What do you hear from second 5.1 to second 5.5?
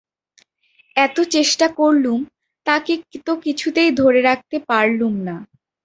না।